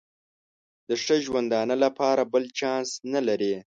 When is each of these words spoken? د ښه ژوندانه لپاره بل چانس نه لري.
د 0.87 0.89
ښه 1.03 1.15
ژوندانه 1.25 1.75
لپاره 1.83 2.21
بل 2.31 2.43
چانس 2.59 2.89
نه 3.13 3.21
لري. 3.27 3.55